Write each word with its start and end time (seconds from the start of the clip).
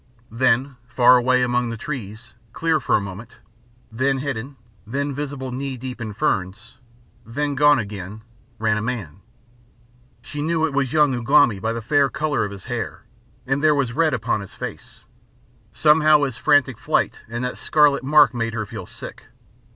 Then, 0.31 0.77
far 0.87 1.17
away 1.17 1.43
among 1.43 1.69
the 1.69 1.77
trees, 1.77 2.33
clear 2.53 2.79
for 2.79 2.95
a 2.95 2.99
moment, 2.99 3.37
then 3.91 4.17
hidden, 4.17 4.57
then 4.87 5.13
visible 5.13 5.51
knee 5.51 5.77
deep 5.77 6.01
in 6.01 6.11
ferns, 6.11 6.79
then 7.23 7.53
gone 7.53 7.77
again, 7.77 8.23
ran 8.57 8.77
a 8.77 8.81
man. 8.81 9.21
She 10.23 10.41
knew 10.41 10.65
it 10.65 10.73
was 10.73 10.91
young 10.91 11.13
Ugh 11.13 11.29
lomi 11.29 11.59
by 11.59 11.71
the 11.71 11.83
fair 11.83 12.09
colour 12.09 12.43
of 12.43 12.49
his 12.49 12.65
hair, 12.65 13.03
and 13.45 13.63
there 13.63 13.75
was 13.75 13.93
red 13.93 14.15
upon 14.15 14.41
his 14.41 14.55
face. 14.55 15.05
Somehow 15.71 16.23
his 16.23 16.35
frantic 16.35 16.79
flight 16.79 17.21
and 17.29 17.43
that 17.45 17.59
scarlet 17.59 18.03
mark 18.03 18.33
made 18.33 18.55
her 18.55 18.65
feel 18.65 18.87
sick. 18.87 19.27